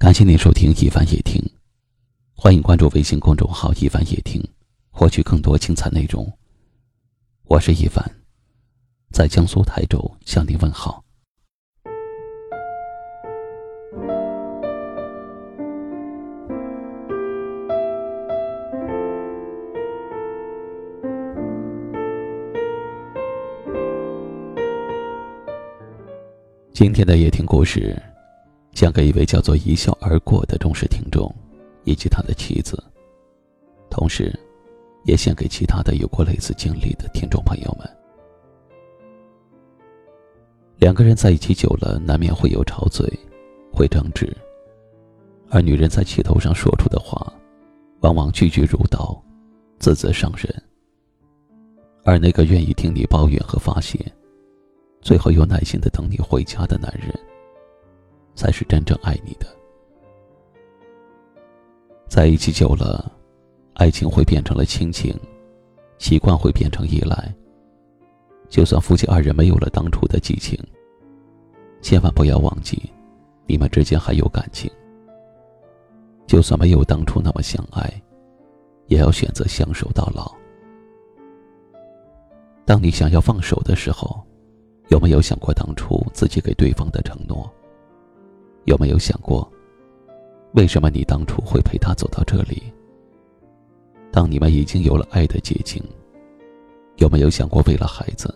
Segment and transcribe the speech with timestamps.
[0.00, 1.38] 感谢您收听一凡夜听，
[2.34, 4.42] 欢迎关注微信公众号“一凡夜听”，
[4.88, 6.26] 获取更多精彩内容。
[7.44, 8.02] 我是一凡，
[9.12, 11.04] 在江苏台州向您问好。
[26.72, 28.02] 今天的夜听故事。
[28.80, 31.30] 讲给一位叫做“一笑而过”的忠实听众，
[31.84, 32.82] 以及他的妻子，
[33.90, 34.34] 同时，
[35.04, 37.86] 也献给其他的有过类似经历的听众朋友们。
[40.78, 43.06] 两个人在一起久了，难免会有吵嘴，
[43.70, 44.34] 会争执，
[45.50, 47.30] 而女人在气头上说出的话，
[48.00, 49.14] 往往句句如刀，
[49.78, 50.50] 字字伤人。
[52.02, 53.98] 而那个愿意听你抱怨和发泄，
[55.02, 57.14] 最后又耐心的等你回家的男人。
[58.40, 59.46] 才是真正爱你的。
[62.08, 63.12] 在一起久了，
[63.74, 65.14] 爱情会变成了亲情，
[65.98, 67.30] 习惯会变成依赖。
[68.48, 70.58] 就算夫妻二人没有了当初的激情，
[71.82, 72.90] 千万不要忘记，
[73.46, 74.70] 你们之间还有感情。
[76.26, 77.92] 就算没有当初那么相爱，
[78.86, 80.34] 也要选择相守到老。
[82.64, 84.24] 当你想要放手的时候，
[84.88, 87.52] 有没有想过当初自己给对方的承诺？
[88.64, 89.50] 有没有想过，
[90.52, 92.62] 为什么你当初会陪他走到这里？
[94.12, 95.82] 当你们已经有了爱的结晶，
[96.96, 98.34] 有没有想过，为了孩子，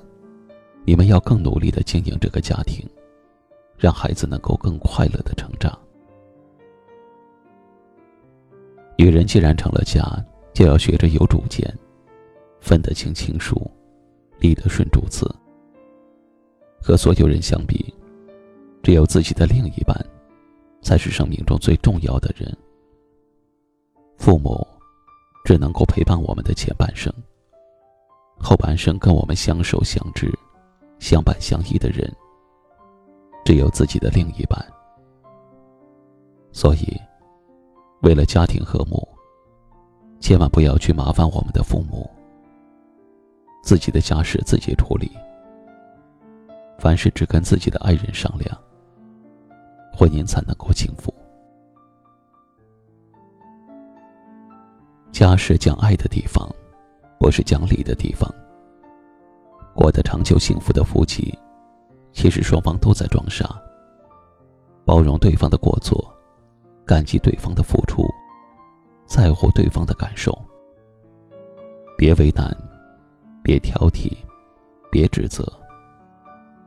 [0.85, 2.89] 你们要更努力的经营这个家庭，
[3.77, 5.77] 让孩子能够更快乐的成长？
[8.97, 10.03] 女人既然成了家，
[10.53, 11.69] 就要学着有主见，
[12.61, 13.61] 分得清亲疏，
[14.39, 15.29] 立得顺主次。
[16.81, 17.93] 和所有人相比，
[18.83, 19.95] 只有自己的另一半。
[20.85, 22.57] 才是生命中最重要的人。
[24.19, 24.65] 父母
[25.45, 27.13] 只能够陪伴我们的前半生，
[28.39, 30.33] 后半生跟我们相守相知、
[31.01, 32.09] 相伴相依的人，
[33.45, 34.65] 只有自己的另一半。
[36.53, 37.01] 所以，
[38.03, 39.07] 为了家庭和睦，
[40.21, 42.09] 千万不要去麻烦我们的父母。
[43.63, 45.11] 自己的家事自己处理，
[46.79, 48.57] 凡事只跟自己的爱人商量。
[49.97, 51.15] 婚姻才能够幸福。
[55.13, 56.49] 家是讲爱的地方，
[57.21, 58.29] 不是讲理的地方。
[59.75, 61.37] 过得长久幸福的夫妻，
[62.13, 63.61] 其实双方都在装傻。
[64.85, 66.13] 包容对方的过错，
[66.85, 68.03] 感激对方的付出，
[69.07, 70.37] 在乎对方的感受。
[71.97, 72.55] 别为难，
[73.43, 74.13] 别挑剔，
[74.91, 75.45] 别指责，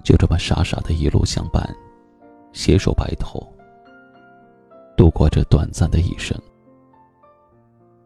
[0.04, 1.64] 就这么傻傻的一路相伴。
[2.58, 3.48] 携手白头，
[4.98, 6.36] 度过这短暂的一生，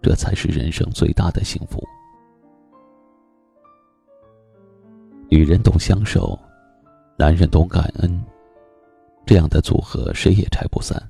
[0.02, 1.82] 这才是人生最大的幸福。
[5.30, 6.38] 女人懂相守，
[7.18, 8.22] 男人懂感恩，
[9.26, 11.02] 这样的组合谁也拆不散。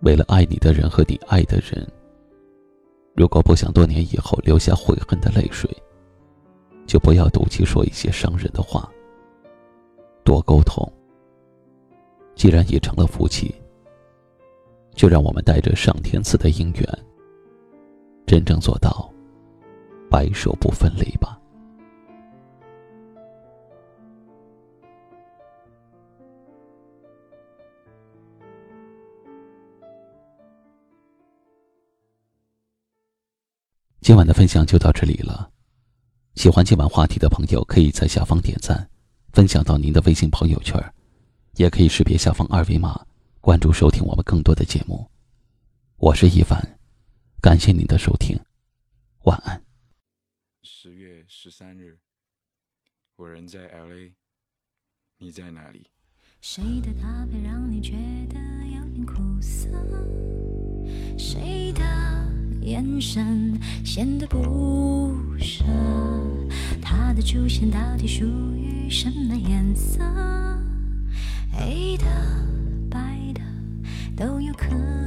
[0.00, 1.86] 为了爱你的人和你爱的人，
[3.14, 5.70] 如果不想多年以后留下悔恨的泪水，
[6.86, 8.90] 就不要赌气说一些伤人的话，
[10.24, 10.90] 多沟通。
[12.38, 13.52] 既然已成了夫妻，
[14.94, 16.98] 就让我们带着上天赐的姻缘，
[18.28, 19.12] 真正做到
[20.08, 21.36] 白首不分离吧。
[34.00, 35.50] 今晚的分享就到这里了，
[36.36, 38.88] 喜欢今晚话题的朋友，可以在下方点赞，
[39.32, 40.80] 分享到您的微信朋友圈。
[41.58, 43.04] 也可以识别下方二维码，
[43.40, 45.10] 关注收听我们更多的节目。
[45.96, 46.78] 我是一凡，
[47.42, 48.38] 感谢您的收听，
[49.24, 49.60] 晚安。
[50.62, 51.98] 十月十三日，
[53.16, 54.12] 我人在 LA，
[55.18, 55.90] 你在哪里？
[56.40, 57.96] 谁的搭配让你觉
[58.28, 58.38] 得
[58.76, 59.68] 有点苦涩？
[61.18, 61.82] 谁的
[62.60, 65.64] 眼神显得不舍？
[66.80, 69.98] 他的出现到底属于什么颜色？
[74.66, 74.97] 都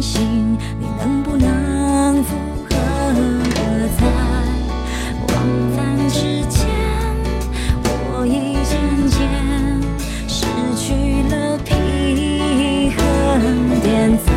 [0.00, 2.36] 心，你能不能附
[2.68, 2.74] 和？
[3.98, 4.04] 在
[5.28, 5.28] 往
[5.74, 5.76] 返
[6.08, 6.18] 之
[6.48, 6.66] 间，
[7.84, 8.70] 我已渐
[9.08, 9.18] 渐
[10.28, 10.36] 失
[10.76, 10.84] 去
[11.30, 11.68] 了平
[12.92, 13.00] 衡
[13.80, 13.86] 点，
[14.18, 14.28] 在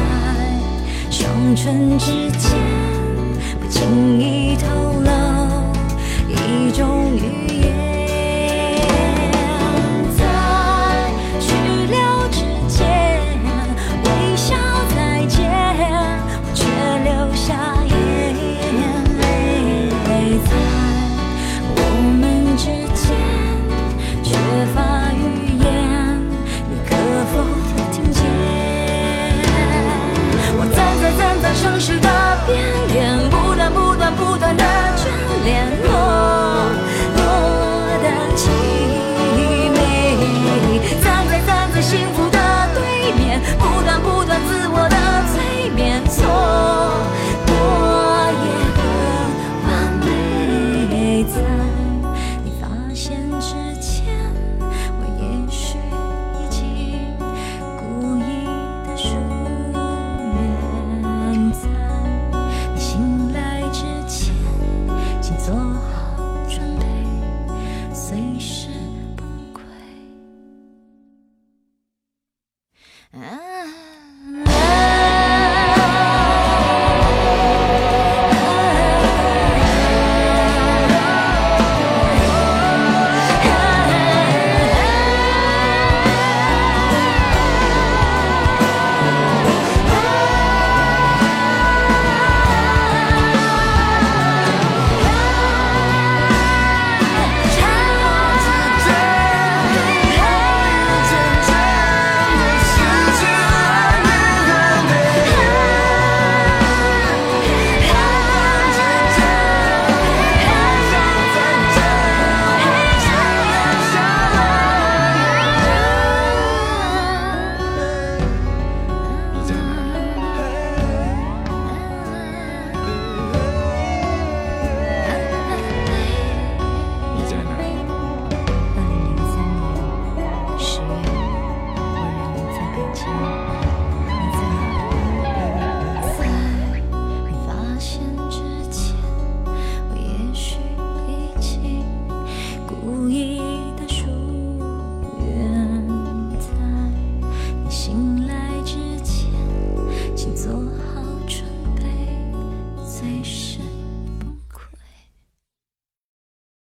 [1.10, 2.50] 双唇之间，
[3.60, 4.66] 不经意透
[5.02, 5.10] 露
[6.30, 7.16] 一种